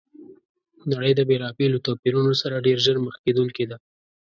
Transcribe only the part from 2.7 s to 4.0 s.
ژر مخ کېدونکي ده!